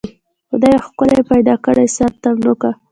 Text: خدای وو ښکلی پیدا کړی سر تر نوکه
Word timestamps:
خدای 0.49 0.75
وو 0.77 0.83
ښکلی 0.85 1.21
پیدا 1.31 1.55
کړی 1.65 1.85
سر 1.95 2.11
تر 2.23 2.33
نوکه 2.43 2.71